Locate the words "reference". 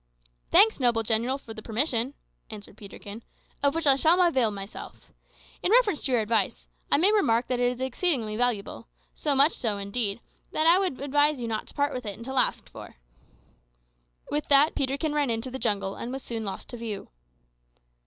5.71-6.03